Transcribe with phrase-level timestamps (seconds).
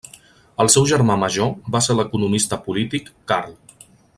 [0.63, 3.55] El seu germà major va ser l'economista polític Karl.